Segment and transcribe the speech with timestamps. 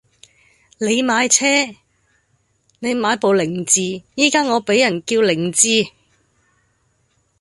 [0.79, 1.45] 你買車!
[2.79, 5.85] 你買部凌志，而家我俾人叫零智!